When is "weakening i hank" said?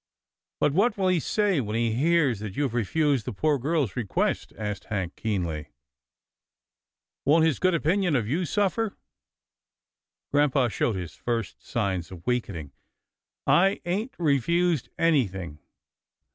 12.25-13.83